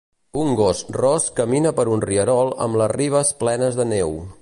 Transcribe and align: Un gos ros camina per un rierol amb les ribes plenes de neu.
Un 0.43 0.47
gos 0.59 0.79
ros 0.95 1.27
camina 1.41 1.73
per 1.81 1.87
un 1.97 2.03
rierol 2.09 2.53
amb 2.67 2.83
les 2.83 2.93
ribes 2.99 3.35
plenes 3.45 3.83
de 3.83 3.91
neu. 3.97 4.21